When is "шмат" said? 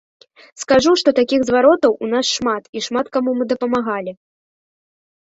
2.37-2.63, 2.85-3.11